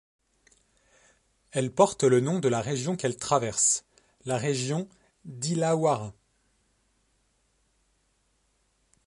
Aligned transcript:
Elle 1.51 1.71
porte 1.71 2.03
le 2.03 2.21
nom 2.21 2.39
de 2.39 2.47
la 2.47 2.59
région 2.59 2.95
qu'elle 2.95 3.17
traverse, 3.17 3.85
la 4.25 4.39
région 4.39 4.89
d'Illawarra. 5.25 6.11